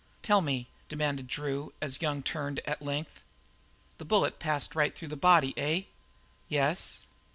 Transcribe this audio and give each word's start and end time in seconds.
"Tell 0.23 0.41
me!" 0.41 0.67
demanded 0.89 1.27
Drew, 1.27 1.73
as 1.79 2.01
Young 2.01 2.23
turned 2.23 2.59
at 2.65 2.81
length. 2.81 3.23
"The 3.99 4.03
bullet 4.03 4.39
passed 4.39 4.73
right 4.75 4.95
through 4.95 5.09
the 5.09 5.15
body, 5.15 5.53
eh?" 5.55 5.83
"Yes." 6.49 7.05